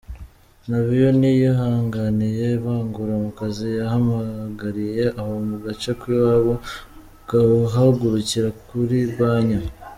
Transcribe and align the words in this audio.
Navio 0.69 1.07
ntiyihanganiye 1.19 2.45
ivangura 2.57 3.13
mu 3.23 3.31
kazi 3.39 3.67
yahamagariye 3.79 5.03
abo 5.19 5.35
mu 5.47 5.55
gace 5.65 5.91
k'iwabo 5.99 6.53
guhagurukira 7.29 8.49
kurirwanya. 8.63 9.59